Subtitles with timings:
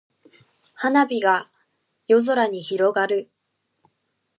[0.73, 1.47] 花火が
[2.07, 3.29] 夜空に広がる。